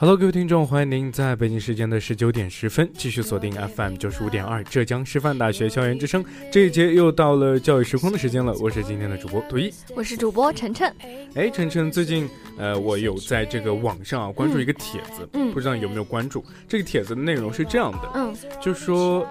[0.00, 6.24] Hello，各位听众，欢迎您在北京时间的十九点十分继续锁定 FM 九十五点二浙江师范大学校园之声。
[6.52, 10.94] 这一节又到了教育时空的时间了，我是今天的主播杜一，我是主播晨晨。
[11.34, 16.44] 哎，晨晨，最近呃，我有在这个网上啊关注一个帖子，嗯，不知道你有没有关注？
[16.68, 19.26] 这个帖子的内容是这样的，嗯，就说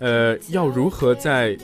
[0.00, 1.54] 呃，要如何在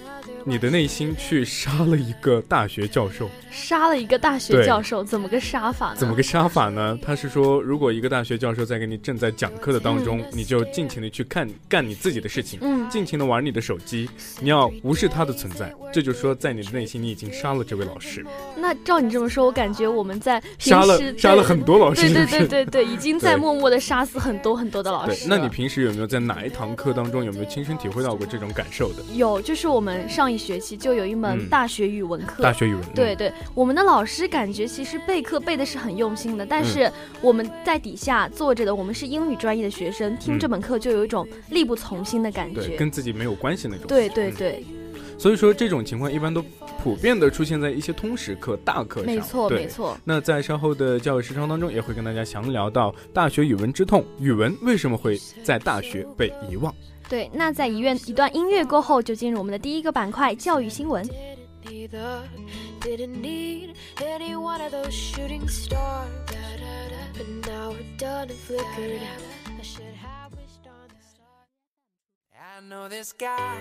[0.45, 3.31] 你的内心去杀了一个大学教授？
[3.51, 5.97] 杀了一个大学教授，怎么个杀法呢？
[5.97, 6.99] 怎么个杀法呢？
[7.03, 14.09] 他是说，如果一个大学教授在给你正在讲课的当中，你就尽情的去看干你自己的事情，嗯，尽情的玩你的手机，
[14.41, 15.73] 你要无视他的存在。
[15.93, 18.25] 这就说，在你的内心，你已经杀了这位老师。
[18.57, 25.27] 那照你这么说，我感觉我们在杀了杀了很多老师，对对对对对，已经在默默的杀死很多很多的老师。
[25.29, 29.03] 那你平时有没有在哪一堂课当中有没有亲身体会到过这种感受的？
[29.13, 34.23] 有，就是我们上一学期就有一门大学语文课，大学语文，对对，我们的老师。
[34.33, 43.87] 感觉其实备课备的是很用心的，但是我们在底下坐着的，我们是英语专业的学生，听这门课就有一种力不从心的感觉，跟自己没有关系那种。
[43.89, 44.65] 对对对，
[45.19, 46.43] 所以说这种情况一般都
[46.83, 49.15] 普遍的出现在一些通识课、大课上。
[49.15, 49.99] 没错没错。
[50.03, 56.75] 那在稍后的教育时长当中，也会跟大家详聊到大学语文之痛，语文为什么会在大学被遗忘？
[57.13, 61.07] 对，那在一院一段音乐过后，就进入我们的第一个板块——教育新闻。
[61.67, 62.23] either.
[62.81, 66.09] Didn't need any one of those shooting stars.
[67.13, 69.21] But now we're done and flickered out.
[69.47, 71.45] I should have wished on the star.
[72.33, 73.59] I know this guy,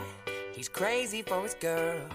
[0.56, 2.08] he's crazy for his girl.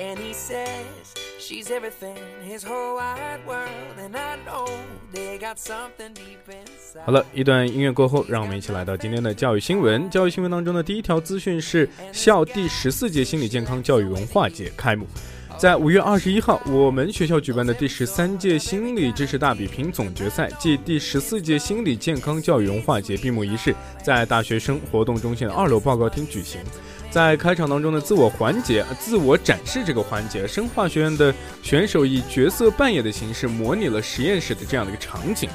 [0.00, 3.68] And he says she's everything, his whole wide world.
[3.98, 4.66] And I know
[5.12, 7.04] they got something deep inside.
[7.04, 10.08] 好了，一段音乐过后，让我们一起来到今天的教育新闻。
[10.08, 15.06] 教育新闻当中的第一条资讯是校第十四届心理健康教育文化节开幕。
[15.60, 26.62] 在五月二十一号，我们学校举办的第十三届心理知识大比拼总决赛暨第十四届心理健康教育文化节闭幕仪式在大学生活动中心的二楼报告厅举行。
[27.10, 35.50] 在开场当中的自我环节、自我展示这个环节，生化学院的选手以角色扮演的形式模拟了实验室的这样的一个场景。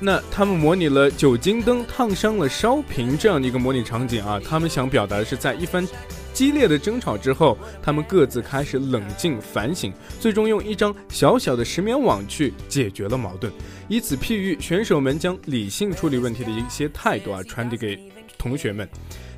[0.00, 5.86] 那他们模拟了酒精灯烫伤了烧瓶这样的一个模拟场景啊，他们想表达的是在一番。
[6.34, 13.50] 激烈的争吵之后，他们各自开始冷静反省，最终用一张小小的石棉网去解决了矛盾，
[13.88, 17.98] 以此譬喻选手们将理性处理问题的一些态度啊，传递给
[18.36, 18.86] 同学们。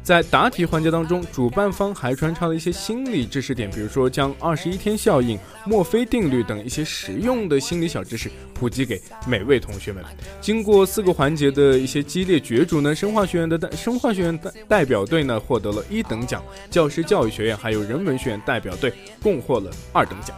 [0.07, 10.05] 在答题环节当中，主办方还穿插了一些心理知识点，比如说将二十一天效应、墨菲定律等一些实用的心理小知识普及给每位同学们。
[10.41, 16.41] 经过四个环节的一些激烈角逐呢，生化学院的代生化学院代代表队呢获得了一等奖，
[16.71, 20.37] 教师教育学院还有人文学院代表队共获了二等奖。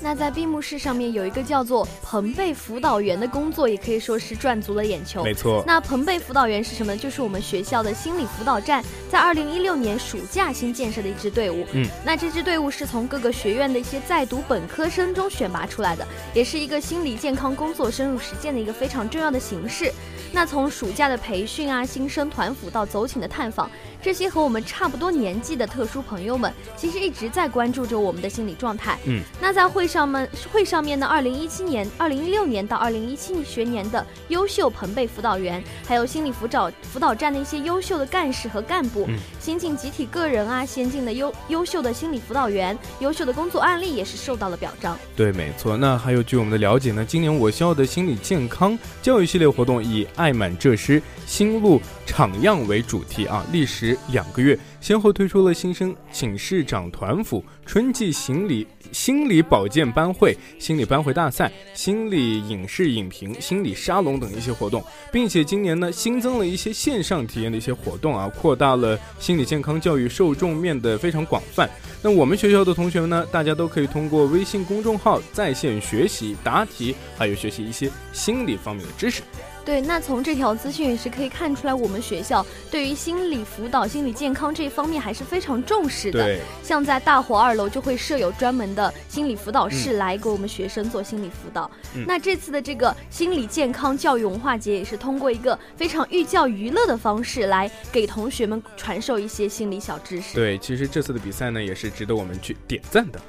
[0.00, 5.24] 那在闭幕式上面有一个叫做彭贝辅导员的工作，也可以说是赚足了眼球。
[5.24, 5.62] 没错。
[5.66, 6.96] 那彭贝辅导员是什么？
[6.96, 11.66] 就是我们学校的心理辅导站，在二零一六年暑假新建设的一支队伍。
[11.72, 11.86] 嗯。
[12.04, 19.92] 那这支队伍是从各个学院的一些在读本科生中选拔出来的，也是一个心理健康工作深入实践的一个非常重要的形式。
[20.30, 23.68] 那从暑假的培训啊，新生团辅到走寝的探访。
[24.00, 28.98] 这些和我们差不多年纪的特殊朋友们，其实一直在关注着我们的心理状态。
[29.06, 39.08] 嗯，那在会上们会上面呢，二零一七年、二零一六年到二零一七学年的优秀朋辈辅导员，还有心理辅导辅导站的一些优秀的干事和干部，
[39.40, 44.96] 先进集体个人啊，先进的优优秀的心理辅导员，优秀的工作案例也是受到了表彰。
[45.16, 45.76] 对，没错。
[45.76, 53.87] 那还有据我们的了解呢，今年我校的心理健康教育系列活动以“爱满浙师，心路场样”为主题啊，历时。
[54.10, 64.82] 两个月，先后推出了新生寝室长团辅、春季心理心理保健班会、心理班会大赛、心理影视影评、心理沙龙等一些活动，
[65.12, 71.68] 并且今年呢新增了一些线上体验的一些活动啊，扩大了心理健康教育受众面的非常广泛。
[72.02, 79.22] 那我们学校的同学们呢，大家都可以通过微信公众号在线学习答题，还有学习一些心理方面的知识。
[79.68, 86.24] 对，那从这条资讯也是可以看出来，我们学校对于心理辅导、心理健康这一方面还是非常重视的。
[86.24, 91.70] 对，像在大火二楼就会设有专门的心理辅导室来给我们学生做心理辅导。
[91.94, 100.34] 嗯、那这次的这个心理健康教育文化节也是通过一个非常寓教于乐的方式来给同学们传授一些心理小知识。
[100.34, 103.20] 对，其实这次的比赛呢也是值得我们去点赞的。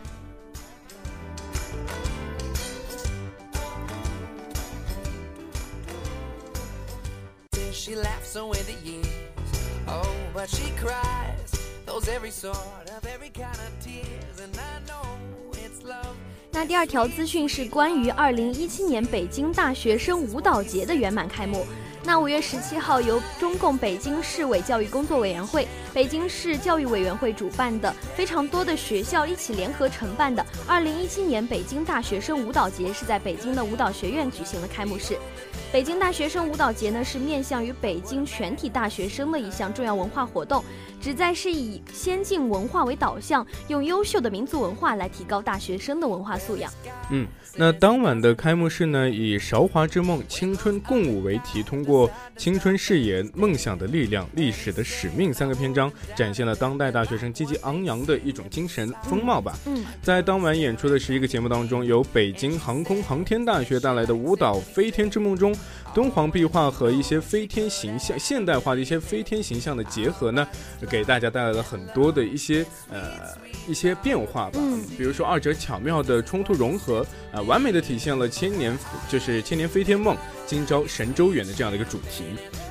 [16.52, 21.66] 那第二条资讯是关于二零一七年北京大学生舞蹈节的圆满开幕。
[22.04, 35.18] 那五月十七号，由中共北京市委教育工作委员会、北京市教育委员会主办的非常多的学校一起联合承办的二零一七年北京大学生舞蹈节，是在北京的舞蹈学院举行了开幕式。
[35.72, 40.64] 北京大学生舞蹈节呢，是面向于北京全体大学生的一项重要文化活动，
[41.00, 46.74] 旨在是以先进文化为导向，用优秀的民族文化来提高大学生的文化素养。
[47.12, 59.56] 嗯，那当晚的开幕式呢，以“韶华之梦，青春共舞”为题，通过青春誓言、梦想的力量、历史的使命三个篇章，展现了当代大学生积极昂扬的一种精神风貌吧。
[59.68, 65.56] 嗯，在当晚演出的十一个节目当中，由北京航空航天大学带来的舞蹈《飞天之梦》中。
[65.94, 70.48] 敦煌壁画和一些飞天形象、现代化的一些飞天形象的结合呢，
[70.88, 73.02] 给大家带来了很多的一些呃
[73.68, 74.60] 一些变化吧。
[74.62, 78.78] 嗯，比如说二者巧妙的冲突融合，啊，完美的体现了千年
[79.10, 80.16] 就是千年飞天梦，
[80.46, 82.24] 今朝神州远的这样的一个主题。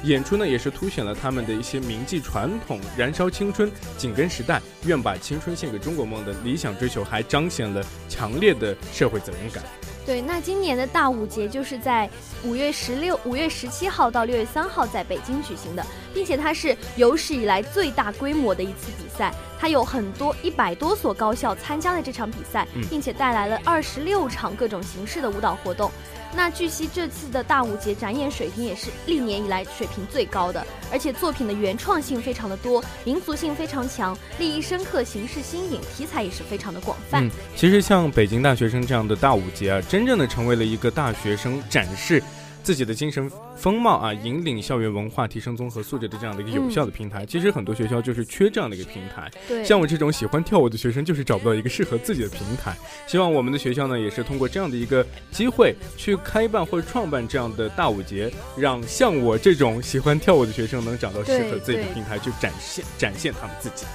[0.05, 9.64] 演出呢，也是凸显了他们的一些铭记传统、燃烧青春、紧跟时代、愿把青春献给中国梦的理想追求，还彰显了强烈的社会责任感。
[10.08, 12.08] 对，那今年的大舞节就是在
[12.43, 25.90] 五月十六、五月十七号到六月三号在北京举行的，并且它是有史以来最大规模的一次比赛，它有很多一百多所高校参加了这场比赛，并且带来了二十六场各种形式的舞蹈活动。
[26.37, 37.26] 那据悉，这次的大舞节展演水平也是历年以来水平最高的，而且作品的原创性非常的多，民族性非常强，立意深刻，形式新颖，题材也是非常的广泛。
[37.26, 42.22] 嗯，其实像北京大学生这样的大舞节啊，真正的成为了一个大学生展示。
[42.68, 47.24] 自己的精神风貌啊，引领校园文化，提升综合素质的这样的一个有效的平台。
[47.24, 49.30] 其实很多学校就是缺这样的一个平台。
[49.48, 52.76] 对，像我这种喜欢跳舞的学生，就是找不到一个适合自己的平台。
[53.06, 63.86] 希望我们的学校呢，也是通过这样的一个机会，去开办或者创办这样的大舞节，让像我这种喜欢跳舞的学生能找到适合自己的平台，去展现展现他们自己。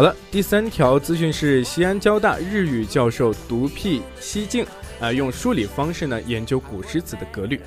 [0.00, 4.64] 好了，第三条资讯是西安交大日语教授独辟蹊径，
[4.98, 7.60] 啊，用梳理方式呢研究古诗词的格律。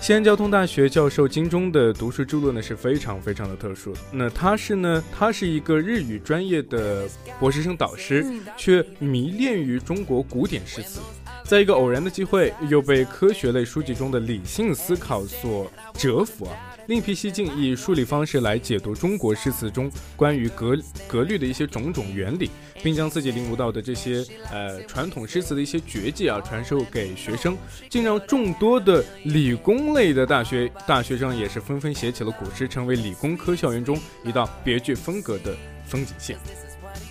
[0.00, 3.94] 西安交通大学教授金钟的读书之路呢是非常非常的特殊。
[4.10, 8.26] 那他是呢，他是一个日语专业的博士生导师，
[8.56, 10.98] 却迷恋于中国古典诗词。
[11.44, 16.71] 在一个偶然的机会，又被科学类书籍中的理性思考所折服啊。
[16.86, 20.76] 另辟蹊径，以数理方式来解读中国诗词中关于格
[21.06, 22.50] 格律的一些种种原理，
[22.82, 27.56] 并将自己领悟到的这些呃传统诗词的一些绝技啊传授给学生，
[27.88, 36.36] 竟让众多的理工类的大学大学生也是纷纷写起了古诗，成为理工科校园中一道别具风格的风景线。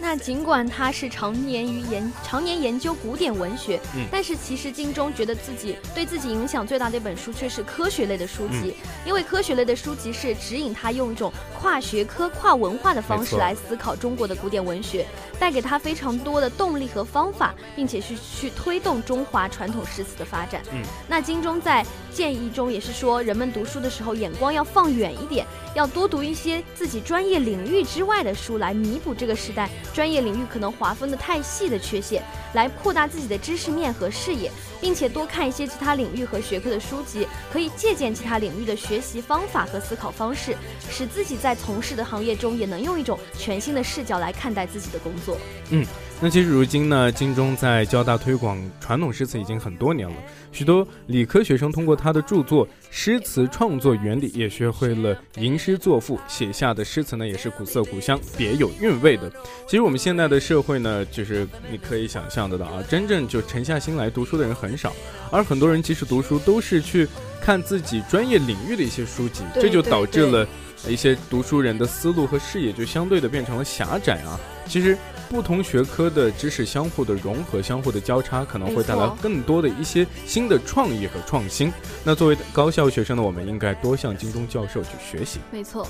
[0.01, 15.05] 那尽管他是常年于研常年研究古典文学，嗯，但是其实金钟觉得自己对自己影响最大的一本书却是科学类的书籍，因为科学类的书籍是指引他用一种跨学科、跨文化的方式来思考中国的古典文学，
[15.39, 20.63] 带给他非常多的动力和方法，并且是去推动中华传统诗词的发展。
[20.73, 29.69] 嗯，那金钟在建议中也是说，人们读书的时候眼光要放远一点，要多读一些自己专业领域之外的书，来弥补这个时代。
[29.93, 32.23] 专业领域可能划分的太细的缺陷，
[32.53, 40.55] 来扩大自己的知识面和视野，并且多看一些其他领域和学科的书籍，可以借鉴其他领域的学习方法和思考方式，
[40.89, 45.37] 使自己在从事的行业中也能用一种全新的视角来看待自己的工作。
[45.69, 45.85] 嗯，
[46.23, 50.15] 那其实如今呢，金钟在交大推广传统诗词已经很多年了，
[50.51, 59.31] 许多理科学生通过他的著作《诗词创作原理》也学会了吟诗作赋，写下的诗词呢也是古色古香，别有韵味的。
[59.65, 64.93] 其实我们现在的社会呢，就是你可以想象得到啊，真正就沉下心来读书的人很少，
[65.31, 67.07] 而很多人即使读书，都是去
[67.41, 70.47] 看自己专业领域的一些书籍，这就导致了
[70.87, 74.39] 一些读书人的思路和视野就相对的变成了狭窄啊。
[74.67, 74.95] 其实
[75.31, 81.71] 不同学科的知识相互的融合、相互的交叉，可能会带来更多的一些新的创意和创新。
[82.03, 85.39] 那作为高校学生呢，我们应该多向金钟教授去学习。
[85.49, 85.87] 没错。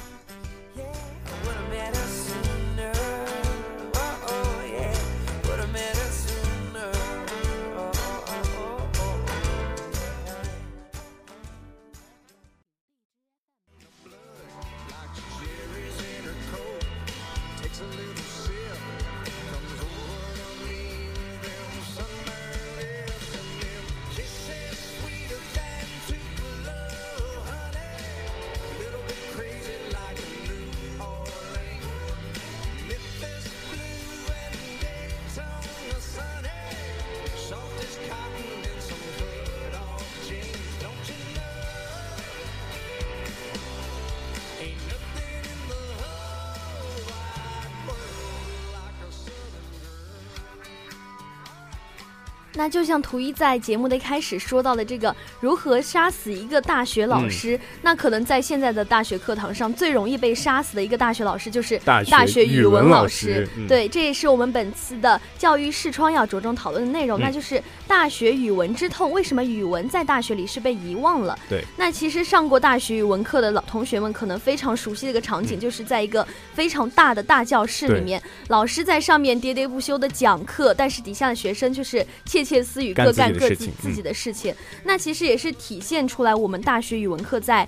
[52.62, 63.50] 那就像图一在节目的一开始说到的这个如何杀死一个大学老师，那可能在现在的大学课堂上最容易被杀死的一个大学老师就是大学语文老师。
[63.68, 69.12] 对，这也是我们本次的教育视窗要着重讨论的内容，那就是大学语文之痛。
[69.12, 71.36] 为什么语文在大学里是被遗忘了？
[71.50, 82.50] 对，那其实上过大学语文课的老同学们可能非常熟悉的一个场景，就是在一个非常大的大教室里面，老师在上面喋喋不休的讲课，但是底下的学生就是窃窃。
[82.51, 84.53] 窃私语，各干各自自己的事情。
[84.84, 87.65] 那其实也是体现出来我们大学语文课在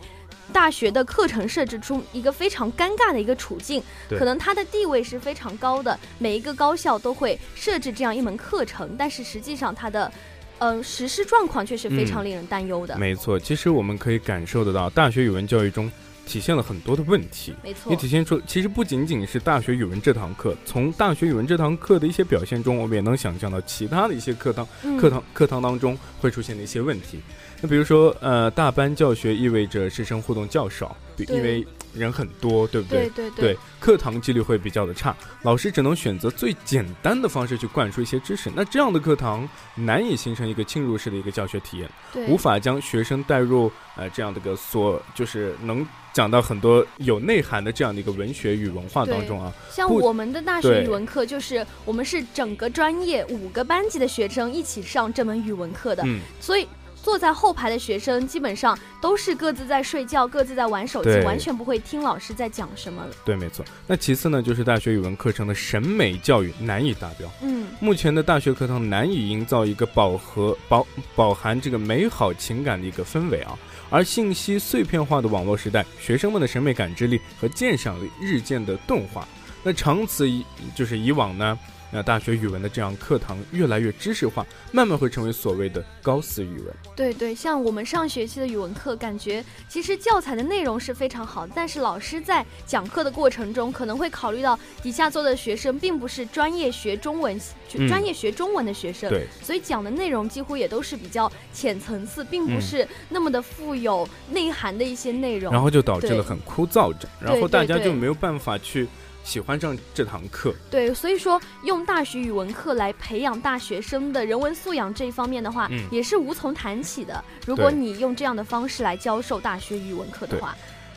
[0.52, 3.82] 大学的课程设置中一个非常尴尬的一个处境。
[4.10, 10.12] 可能它的地位是非常高的，每一个高校都会设置这样一门课程，但是实际上它的
[10.60, 12.98] 嗯实施状况却是非常令人担忧的。
[12.98, 15.90] 没错，其实我们可以感受得到，大学语文教育中。
[16.26, 17.92] 体现了很多的问题，没错。
[17.92, 24.68] 也体现出，其实不仅仅是大学语文这堂课，从大学语文这堂课的一些表现中，我们也能想象到其他的一些课堂、
[25.00, 27.20] 课堂、课堂当中会出现的一些问题。
[27.62, 30.96] 那比如说，呃，大班教学意味着师生互动较少，
[31.28, 33.10] 因为人很多，对不对？
[33.10, 33.58] 对对对。
[33.80, 38.50] 课堂纪律会比较的差，老师只能选择最简单的方式去灌输一些知识。
[38.56, 41.90] 那这样的课堂难以形成一个浸入式的一个教学体验，
[42.28, 49.52] 无法将学生带入呃这样的个所就是能讲到很多有内涵的这样的一个文学与文化当中啊。
[49.70, 56.04] 像我们的大学语文课，就是我们是整个专业五个班级的学生一起上这门语文课的，
[56.40, 56.66] 所以。
[57.04, 63.06] 坐在后排的学生基本上都是各自在睡觉，各自在玩手机，完全不会听老师在讲什么。
[63.26, 63.64] 对，没错。
[63.86, 67.30] 那其次呢，就是大学语文课程的审美教育难以达标。
[67.42, 73.60] 嗯，目前的大学课堂难以营造一个饱和、饱饱含这个美好情感的一个氛围啊。
[73.90, 79.28] 而信息碎片化的网络时代，学生们的审美感知力和鉴赏力日渐的钝化。
[79.62, 80.44] 那长此以
[80.74, 81.60] 就是以往呢？
[81.94, 86.74] 那大学语文的这样课堂越来越知识化，慢慢会成为所谓的高斯语文。
[86.96, 97.40] 对对，像我们上学期的语文课，感觉其实教材的内容是非常好，但是老师在讲课的过程中，可能会考虑到底下坐的学生并不是专业学中文、
[97.88, 108.88] 专业学中文的学生，对，所以讲的内容几乎也都是比较浅层次，并不是那么的富有内涵的一些内容，然后就导致了很枯燥着，然后大家就没有办法去。
[109.24, 117.24] 喜欢上这堂课，对，所以说用大学语文课来培养大学生的人文素养这一方面的话，也是无从谈起的。
[117.46, 120.56] 如果你用这样的方式来教授大学语文课的话。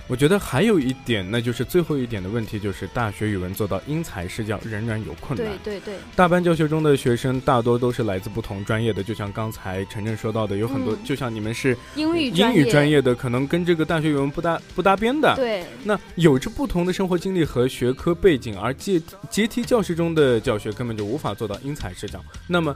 [0.09, 5.49] 我觉得还有一点，那就是最后一点的问题，就是大学语文做到因材施教仍然有困难。
[5.65, 15.35] 对对对，大班教学中的学生大多都是来自不同专业的，就像刚才晨晨说到的，有很多，就像你们是英语英语专业的，可能跟这个大学语文不搭不搭边的。
[15.35, 22.25] 对，那有着不同的生活经历和学科背景，而阶阶梯教室中的教学根本就无法做到因材施教。
[22.47, 22.75] 那么。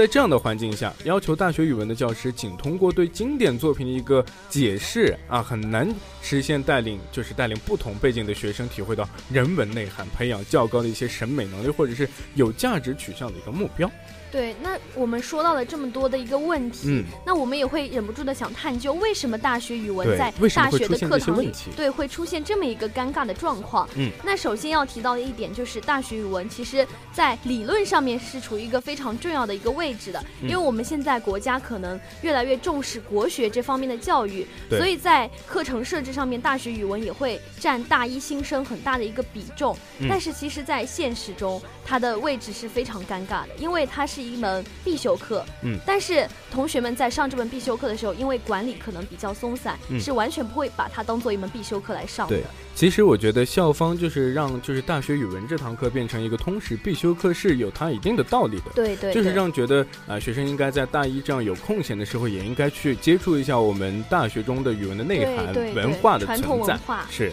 [0.00, 5.86] 在这样的环境下，要求大学语文的教师仅通过对经典作品的一个解释啊，很难
[6.22, 13.90] 实现带领，就是带领不同背景的学生体会到人文内涵，培养较高的一些审美能力，或者是有价值取向的一个目标。
[14.30, 23.88] 对，那我们说到了这么多的一个问题，那我们也会忍不住的想探究，为什么大学语文在大学的课堂里，对，会出现这么一个尴尬的状况？
[23.96, 39.76] 嗯，那首先要提到的一点就是，大学语文其实在理论上面是处于一个非常重要的一个位位置的，因为我们现在国家可能越来越重视国学这方面的教育，所以在课程设置上面，大学语文也会占大一新生很大的一个比重。
[40.06, 45.44] 但是其实，在现实中，它的位置是非常尴尬的，因为它是一门必修课。
[45.62, 52.38] 嗯，但是同学们在上这门必修课的时候，因为管理可能比较松散，是完全不会把它当做一门必修课来上的。
[52.74, 58.70] 其实我觉得校方就是让就是大学语文这堂课变成一个通识必修课是有它一定的道理的。
[58.74, 66.78] 对对，就是让觉得啊学生应该在大一这样有空闲的时候也应该去接触一下我们大学中的语文的内涵、文化的存在。
[67.10, 67.32] 是。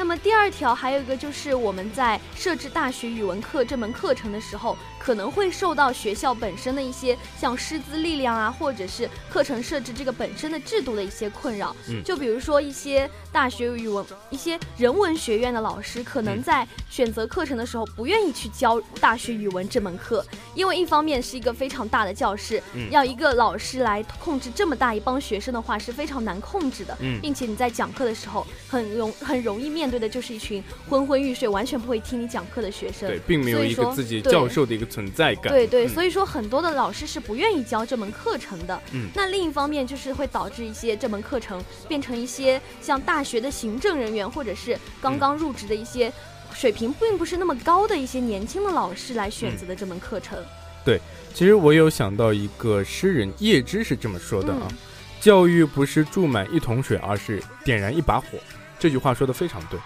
[0.00, 4.74] 那么第二条还有一个就是我们在设置大学语文课这门课程的时候。
[5.00, 11.74] 可能会受到学校本身的一些像师资力量啊，或者是课程设置这个本身的制度的一些困扰。
[11.88, 20.22] 嗯，就比如说一些大学语文、一些人文学院的老师，可能在选择课程的时候不愿意去教大学语文这门课，
[20.54, 26.94] 因为一方面是一个非常大的教室，要一个老师来控制这么大一帮学生的话是非常难控制的。
[27.00, 33.08] 嗯，并且你在讲课的时候很容很容易面对的就是一群昏昏欲睡、完全不会听你讲课的学生。
[33.08, 34.89] 对，并没有一个自己教授的一个。
[34.90, 38.82] 存在感，对对，所以说很多的老师是不愿意教这门课程的。
[38.92, 46.12] 嗯，那另一方面就是会导致一些这门课程变成一些像大学的行政人员，或者是刚刚入职的一些
[46.52, 50.36] 水平并不是那么高的一些年轻的老师来选择的这门课程。
[50.84, 51.00] 对，
[51.32, 54.66] 其实我有想到一个诗人叶芝是这么说的啊
[55.20, 58.38] ：“教育不是注满一桶水，而是点燃一把火。”
[58.80, 59.78] 这句话说的非常对。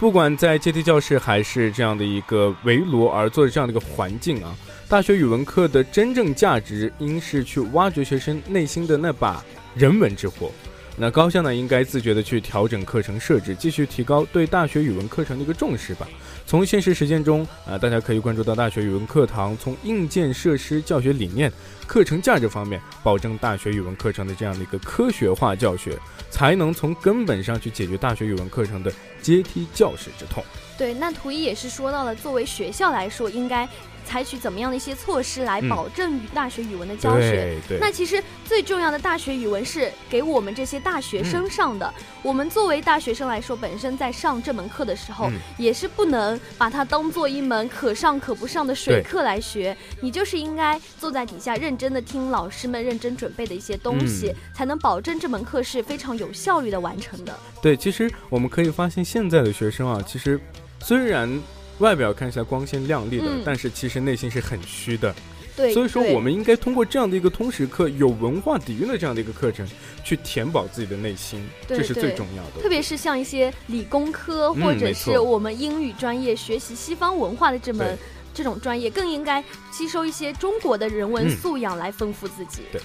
[0.00, 4.56] 不管在阶梯教室还是这样的一个围炉而坐的这样的一个环境啊，
[4.88, 10.50] 大学语文课的真正价值应是去挖掘学生内心的那把人文之火。
[10.96, 16.08] 那高校呢，应该自觉的去调整课程设置，继续提高对大学语文课程的一个重视吧。
[16.46, 21.52] 从现实实践中啊，大家可以关注到大学语文课堂从硬件设施、教学理念、
[21.86, 25.98] 课程价值方面，保证大学语文课程的这样的一个科学化教学。
[26.30, 30.42] 才能从根本上去解决大学语文课程的阶梯教室之痛。
[30.78, 33.68] 对，那图一也是说到了，作为学校来说，应该。
[34.10, 37.56] 采取怎么样的一些措施来保证大学语文的教学？
[37.80, 41.94] 那其实最重要的大学语文是给我们这些大学生上的。
[42.20, 49.76] 我们作为大学生来说，本身在上这门课的时候，也是不能把它当做一门可上可不上的水课来学。
[50.00, 57.32] 你就是应该坐在底下认真的听老师们认真准备的一些东西，才能保证这门课是非常有效率的完成的。
[57.62, 60.40] 对，其实我们可以发现，现在的学生啊，其实
[60.80, 61.40] 虽然。
[61.80, 65.14] 外表看起来光鲜亮丽的，但是其实内心是很虚的。
[65.56, 69.66] 对，所以说我们应该通过这样的一个通识课，有文化底蕴的这样的一个课程，
[70.04, 72.62] 去填饱自己的内心，这是最重要的。
[72.62, 77.98] 特别是像一些理工科或者是我们英语专业学习西方文化的这门
[78.32, 82.62] 这种专业，更应该吸收一些中国的人文素养来丰富自己。
[82.72, 82.80] 对。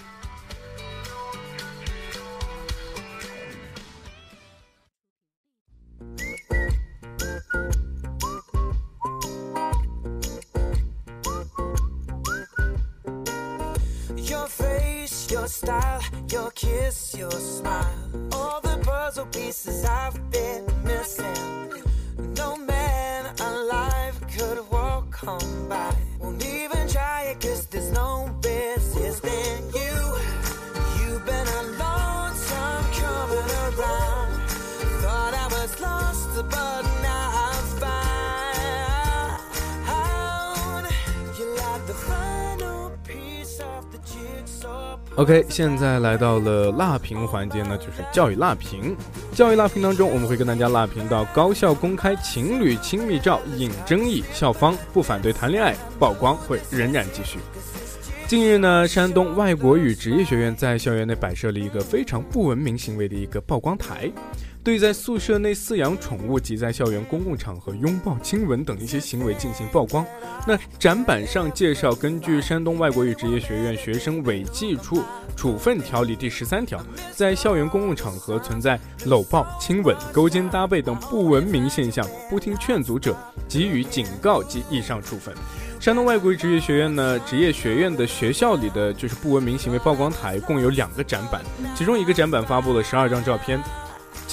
[45.18, 48.94] OK，现在来到了辣评环节呢，就是教育辣评。
[49.34, 57.40] 教育辣评当中，我们会跟大家辣评到高校公开情侣亲密照引争议，校方不反对谈恋爱，曝光会仍然继续。
[58.28, 64.12] 近日呢，山东外国语职业学院在校园内摆设了一个非常不文明行为的一个曝光台。
[64.66, 70.04] 对在宿舍内饲养宠物及在校园公共场合拥抱、亲吻等一些行为进行曝光。
[70.48, 75.04] 那展板上介绍，根据山东外国语职业学院学生违纪处
[75.38, 83.16] 处分条例第十三条，在校园公共场合存在搂抱、亲吻、勾肩搭背等不文明现象，不听劝阻者，
[83.48, 85.32] 给予警告及以上处分。
[85.80, 91.44] 山东外国语职业学院呢，职业学院的学校里的就是不文明行为曝光台共有两个展板，
[91.76, 93.62] 其中一个展板发布了十二张照片。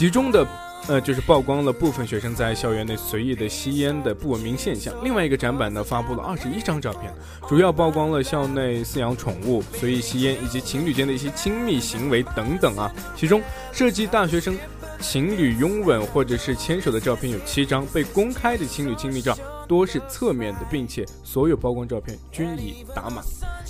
[0.03, 0.45] 其中的，
[0.88, 4.93] 呃，就是曝光了部分学生在校园内随意的吸烟的不文明现象。
[5.05, 7.15] 另外一个展板呢，发布了二十一张照片，
[7.49, 12.91] 主要曝光了校内饲养宠物、随意吸烟以及情侣间的一些亲密行为等等啊。
[13.17, 14.59] 其中涉及大学生
[14.99, 23.22] 情侣拥吻或者是牵手的照片有七张，被公开的情侣亲密照多是侧面的，并且所有曝光照片均已打码。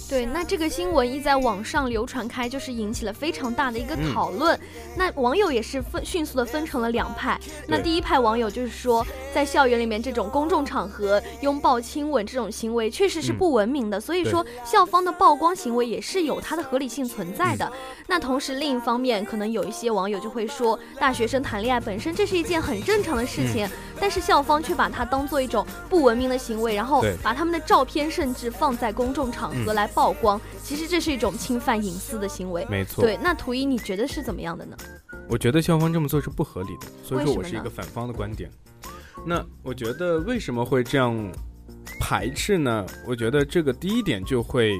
[0.08, 4.58] 对，那这个新闻一在网上流传开，就是引起了非常大的一个讨论。
[4.94, 7.40] 那网友也是分迅速的分成了两派。
[7.66, 17.72] 那第一派网友就是说，在校园里面这种公众场合拥抱亲吻这种行为确实是不文明的，所以说校方的曝光行为也是有它的合理性存在的。
[18.06, 23.66] 那同时另一方面，可能有一些网友就会说，大学生谈恋爱本身这是一件很正常的事情，
[24.02, 30.02] 但是校方却把它当做一种不文明的行为，然后把他们的照片甚至放在公众场合来曝。
[30.02, 32.66] 曝光，其实这是一种侵犯隐私的行为。
[32.68, 33.04] 没错。
[33.04, 34.76] 对，那图一，你觉得是怎么样的呢？
[35.28, 38.50] 我觉得校方这么做是不合理的，所以说我是一个反方的观点。
[39.24, 41.16] 那我觉得为什么会这样
[42.00, 42.84] 排斥呢？
[43.06, 44.76] 我觉得这个第一点就会。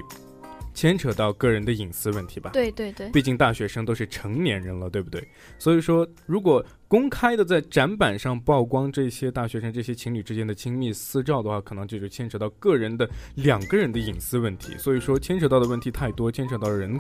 [0.75, 2.51] 牵扯到个人的隐私问题吧？
[2.53, 5.27] 对对对，毕竟大学生都是成年人了，对不对？
[5.59, 14.77] 所以说，如果公开的在展板上曝光这些大学生、这些情侣之间的亲密私照的话，可能这就是牵扯到个人的两个人的隐私问题。
[14.79, 16.99] 所以说，牵扯到的问题太多，牵扯到的人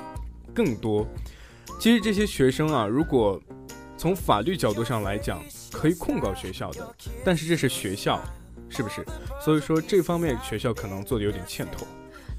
[0.54, 1.06] 更多。
[1.80, 3.40] 其实这些学生啊，如果
[3.96, 8.22] 从法律角度上来讲，可以控告学校的，但是这是学校，
[8.68, 9.04] 是不是？
[9.40, 11.86] 所以说这方面学校可能做的有点欠妥。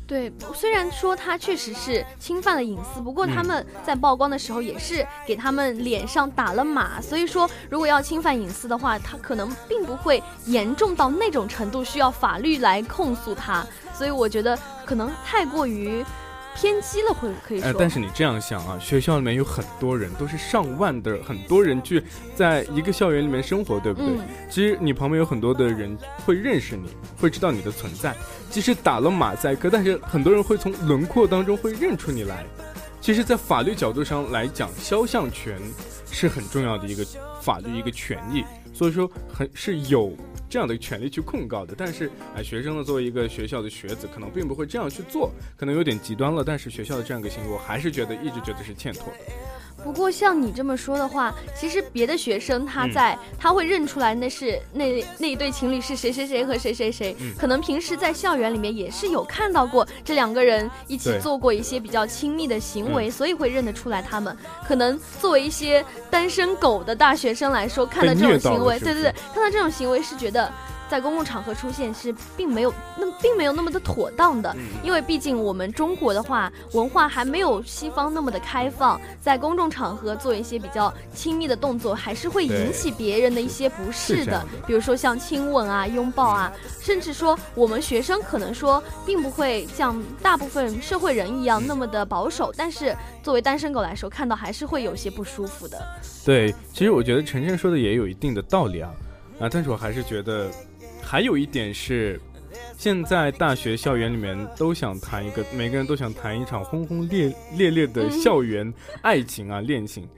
[0.05, 16.05] 对，虽然说他确实是侵犯了隐私，不过他们在曝光的时候也是给他们脸上打了码，所以说如果要侵犯隐私的话，他可能并不会严重到那种程度需要法律来控诉他，所以我觉得可能太过于。
[16.55, 22.03] 偏激了会可以说，但是你这样想啊，学校里面有很多人，都是上万的很多人去
[22.35, 24.17] 在一个校园里面生活，对不对？
[24.49, 28.15] 其实你旁边有很多的人会认识你，会知道你的存在。
[28.49, 32.45] 即使打了马赛克，但是很多人会从轮廓当中会认出你来。
[33.01, 35.59] 其实，在法律角度上来讲，肖像权
[36.09, 37.05] 是很重要的一个
[37.41, 40.15] 法律一个权益，所以说很是有。
[40.53, 46.43] 这样的权利去控告的，但是哎，学生呢作为一个学校的学子，可能并不会这样去做，可能有点极端了。
[46.43, 49.33] 但是学校的这样一个行为，我还是觉得一直觉得是欠妥的。
[49.83, 64.35] 不过像你这么说的话，其实别的学生他在他会认出来那是那那一对情侣是谁谁谁和谁谁谁，可能平时在校园里面也是有看到过这两个人一起做过一些比较亲密的行为，所以会认得出来他们。
[64.65, 70.51] 可能作为一些单身狗的大学生来说，看到这种行为，对对对，看到这种行为是觉得。
[70.93, 84.45] 在公共场合出现是并没有那并没有那么的妥当的，因为毕竟我们中国的话文化还没有西方那么的开放，在公众场合做一些比较亲密的动作，还是会引起别人的一些不适的。
[84.67, 95.83] 比如说像亲吻啊、拥抱啊，甚至说我们学生可能说并不会像大部分社会人一样那么的保守，但是作为单身狗来说，看到还是会有些不舒服的。
[96.23, 98.93] 对，其实我觉得晨晨说的也有一定的道理啊，
[99.39, 100.51] 啊，但是我还是觉得。
[101.13, 102.19] 还有一点是，
[102.75, 108.73] 现在大学校园里面都想谈一个，每个人都想谈一场轰轰烈烈烈的校园
[109.03, 110.09] 爱情啊恋情。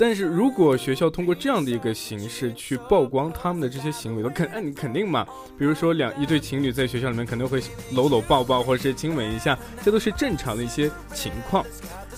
[0.00, 5.26] 但是如果学校通过这样的一个形式去曝光他们的这些行为，肯哎你肯定嘛？
[5.58, 11.62] 比如说两一对情侣在学校里面肯定会搂搂抱抱或者是亲吻一下，这都是正常的一些情况。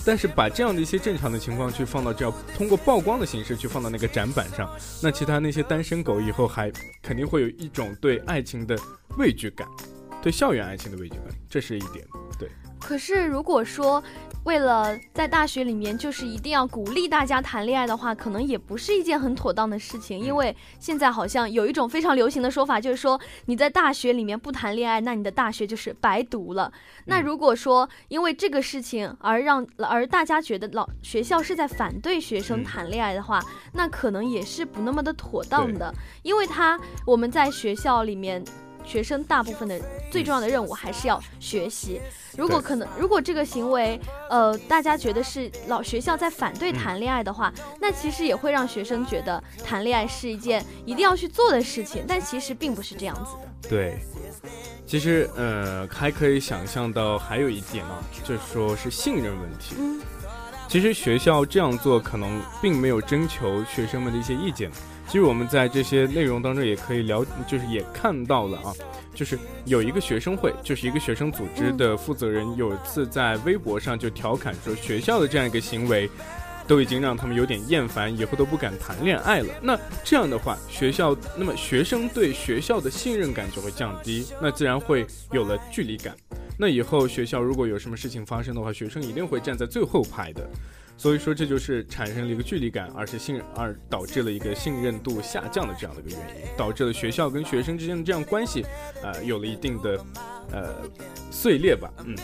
[0.05, 8.79] 但是把这样的一些正常的情况去放到这样通过曝光的形式去放到那个展板上，那其他那些单身狗以后还肯定会有一种对爱情的
[9.17, 9.67] 畏惧感，
[10.21, 12.07] 对校园爱情的畏惧感，这是一点。
[12.39, 12.49] 对。
[12.83, 14.03] 可是如果说。
[14.43, 20.19] 为了在大学里面就是一定要鼓励大家谈恋爱的话，可能也不是一件很妥当的事情。
[20.19, 26.69] 因为现在好像有一种非常流行的说法，就是说你在大学里面不谈恋爱，那你的大学就是白读了。
[27.05, 33.41] 那如果说因为这个事情而让而大家觉得老学校是在反对学生谈恋爱的话，
[33.71, 35.95] 那可能也是不那么的妥当的。
[36.21, 38.43] 因为他我们在学校里面。
[38.85, 39.79] 学生大部分的
[40.11, 41.99] 最重要的任务还是要学习。
[42.37, 52.03] 如果可能，如果这个行为，呃，大家觉得是老学校在反对谈恋爱的话，那其实也会让学生觉得谈恋爱是一件一定要去做的事情。
[52.07, 53.69] 但其实并不是这样子的。
[53.69, 53.99] 对，
[54.85, 59.75] 其实呃，还可以想象到还有一点啊，就是说是信任问题。
[59.77, 60.01] 嗯，
[60.67, 64.71] 其实学校这样做可能并没有征求学生们的一些意见。
[65.07, 68.73] 其实我们在这些内容当中也可以了，就是也看到了啊，
[69.13, 76.09] 就是有一个学生会，就是一个学生组织的负责人，有一次在微博上就调侃说，学校的这样一个行为，
[76.67, 79.53] 都已经让他们有点厌烦，以后都不敢谈恋爱了。
[79.61, 86.15] 那这样的话，学校那么学生对学校的信任感就会降低，那自然会有了距离感。
[86.57, 90.49] 那以后学校如果有什么事情发生的话，学生一定会站在最后排的。
[90.95, 98.65] 所以说这就是产生了一个距离感，而是信而导致了一个信任度下降的这样的一个原因，导致了学校跟学生之间的这样关系，
[99.01, 99.99] 呃，有了一定的
[100.51, 100.75] 呃
[101.31, 102.15] 碎裂吧，嗯。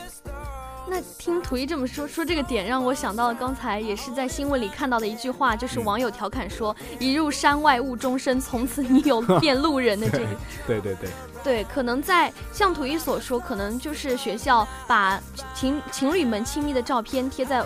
[0.91, 10.25] 那听图一这么说，说这个点让我想到了刚才也是在新闻里看到的一句话，就是网友调侃说：“一入山外误终身，从此你有 变路人的 这个。”
[10.65, 11.09] 对对对。
[11.43, 15.21] 对，可能在像图一所说，可能就是学校把
[15.53, 17.63] 情情侣们亲密的照片贴在。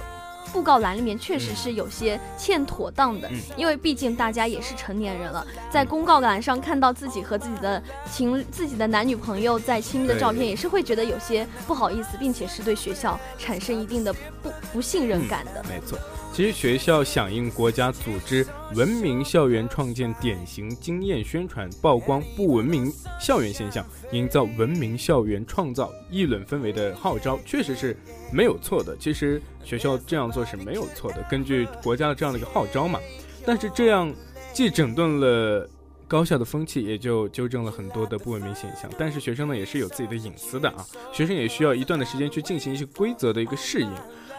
[0.54, 15.66] 布告栏里面确实是有些欠妥当的，因为毕竟大家也是成年人了，在公告栏上看到自己和自己的情、自己的男女朋友在亲密的照片，也是会觉得有些不好意思，并且是对学校产生一定的不不信任感的。
[15.68, 15.98] 没错。
[16.34, 18.44] 其实学校响应国家组织
[18.74, 22.92] 文明校园创建典型经验宣传，曝光不文明
[23.22, 27.96] 校园现象，营造文明校园创造议论氛围的号召，确实是
[28.32, 28.98] 没有错的。
[28.98, 33.00] 其实学校这样做是没有错的，根据国家的这样的一个号召嘛。
[33.46, 34.12] 但是这样
[34.54, 35.70] 既整顿了
[36.08, 38.90] 高校的风气，也就纠正了很多的不文明现象。
[38.98, 43.92] 但是学生呢，也是有自己的隐私的啊，学生也需要一段的时间去进行一些规则的一个适应。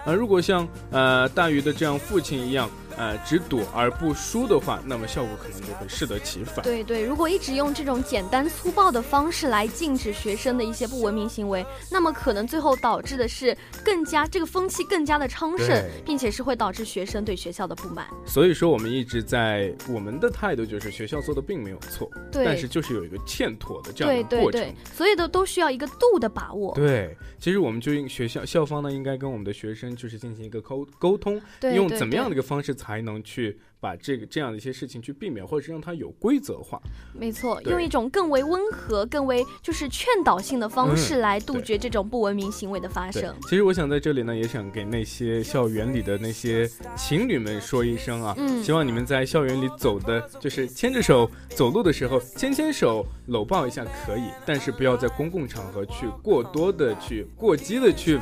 [0.04, 2.70] 啊，如果像呃大鱼的这样父亲一样。
[2.96, 6.62] 呃，只躲而不输的话，那么效果可能就会适得其反。
[6.62, 13.52] 对对，如果一直用这种简单粗暴的方式来禁止学生的一些不文明行为，那么可能最后导致的是
[13.84, 18.06] 更加这个风气更加的昌盛，并且是会导致学生对学校的不满。
[18.24, 24.60] 所以说，我们一直在我们的态度就是学校做的并没有错，对，但是就是有一个欠妥的这样的过程。
[24.60, 26.72] 对对对，所有的都需要一个度的把握。
[26.76, 31.40] 对，其实我们就应学校校方呢，应该跟我们的学生就是进行一个沟沟通，
[31.74, 33.58] 用怎么样的一个方式才能去。
[33.84, 36.80] 把这个这样的一些事情去避免，或者是让它有规则化。
[37.12, 43.34] 没错，用一种更为温和、更为就是劝导性的方式来杜绝这种不文明行为的发生。
[43.42, 46.66] 其实我想在这里呢，也想给那些校园里的那些
[46.96, 58.18] 情侣们说一声啊，嗯希望你们在校园里走的，就是牵着手走路的时候，牵牵手、搂抱一下可以，但是不要在公共场合去过多的去过激的去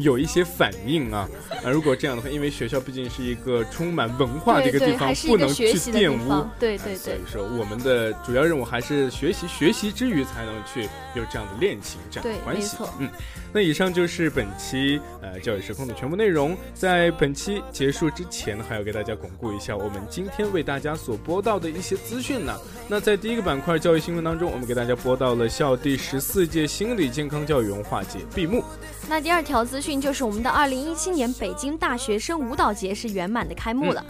[0.00, 1.28] 有一些反应啊。
[1.62, 4.85] 啊，如果这样的话，因为学校毕竟是一个充满文化的一个。
[4.85, 12.76] 地方不能去玷污，对对对，所以说我们的主要任务还是学习，学习之余才能去有这样的恋情这样的关系。
[12.98, 13.08] 嗯，
[13.52, 16.56] 那以上就是本期呃教育时空的全部内容。
[16.74, 22.54] 在本期结束之前，还要给大家巩固一下我们今天为大家所播到的一些资讯呢。
[22.88, 28.62] 那在第一个板块教育新闻当中，我们给大家播到了校第十四届心理健康教育文化节闭幕。
[29.08, 34.04] 那第二条资讯就是我们的二零一七年北京大学生舞蹈节是圆满的开幕了。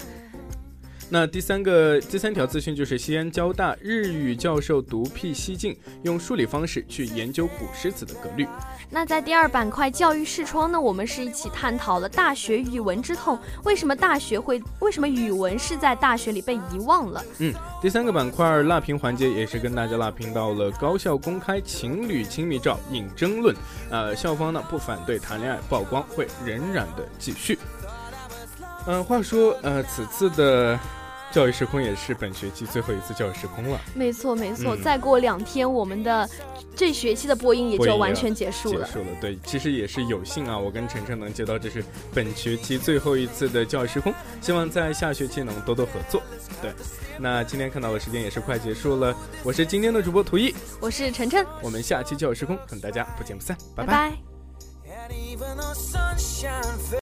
[1.08, 8.46] 那第三个第三条资讯就是西安交大日语教授独辟蹊径，用数理方式去研究古诗词的格律。
[8.90, 17.24] 那在第二板块教育视窗呢，我们是一起探讨了大学语文之痛，为什么大学会为什么语文是在大学里被遗忘了？
[17.38, 23.54] 嗯，第三个板块辣评环节也是跟大家辣评到了高校公开情侣亲密照引争论，
[23.90, 27.56] 呃，校方呢不反对谈恋爱曝光，会仍然的继续。
[28.88, 30.78] 嗯，话说，呃，此次的
[31.32, 33.80] 教育时空也是本学期最后一次教育时空了。
[33.94, 36.28] 没错，没错，再过两天，我们的
[36.74, 38.86] 这学期的播音也就完全结束了。
[38.86, 41.84] 结束了，对，其实也是有幸啊，我跟晨晨能接到这是
[42.14, 46.22] 本学期最后一次的教育时空，希望在下学期能多多合作。
[46.62, 46.72] 对，
[47.18, 54.16] 那今天看到的时间也是快结束了，我是今天的主播图一，我是晨晨，我们下期教育时空等大家不见不散，拜拜。